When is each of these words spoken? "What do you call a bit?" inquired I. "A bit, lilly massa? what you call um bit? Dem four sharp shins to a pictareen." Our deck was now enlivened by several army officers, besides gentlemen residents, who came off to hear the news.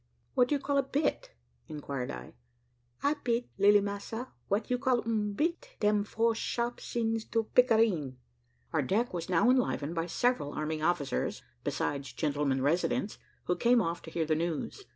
"What 0.33 0.47
do 0.47 0.55
you 0.55 0.59
call 0.59 0.79
a 0.79 0.81
bit?" 0.81 1.29
inquired 1.67 2.09
I. 2.09 2.33
"A 3.03 3.17
bit, 3.23 3.47
lilly 3.59 3.81
massa? 3.81 4.29
what 4.47 4.71
you 4.71 4.79
call 4.79 5.01
um 5.03 5.33
bit? 5.33 5.75
Dem 5.79 6.03
four 6.05 6.33
sharp 6.33 6.79
shins 6.79 7.23
to 7.25 7.41
a 7.41 7.43
pictareen." 7.43 8.15
Our 8.73 8.81
deck 8.81 9.13
was 9.13 9.29
now 9.29 9.51
enlivened 9.51 9.93
by 9.93 10.07
several 10.07 10.53
army 10.53 10.81
officers, 10.81 11.43
besides 11.63 12.13
gentlemen 12.13 12.63
residents, 12.63 13.19
who 13.43 13.55
came 13.55 13.79
off 13.79 14.01
to 14.01 14.09
hear 14.09 14.25
the 14.25 14.33
news. 14.33 14.85